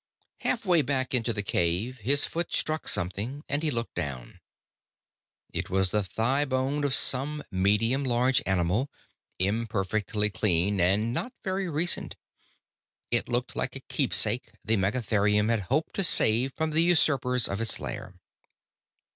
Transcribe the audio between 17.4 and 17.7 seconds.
of